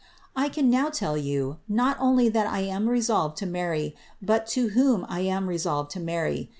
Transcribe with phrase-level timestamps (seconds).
[0.35, 3.43] I can now tell you, not only that I am resolved
[4.19, 6.49] but to whom I am resolved to marry.